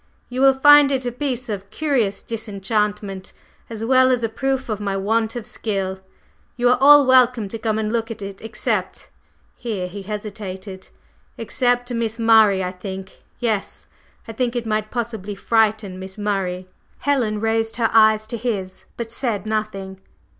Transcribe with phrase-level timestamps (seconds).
[0.29, 3.33] "You will find it a piece of curious disenchantment,
[3.69, 5.99] as well as a proof of my want of skill.
[6.57, 9.11] You are all welcome to come and look at it except…"
[9.55, 10.89] here he hesitated,
[11.37, 12.63] "except Miss Murray.
[12.63, 13.85] I think yes,
[14.27, 19.11] I think it might possibly frighten Miss Murray." Helen raised her eyes to his, but
[19.11, 20.01] said nothing.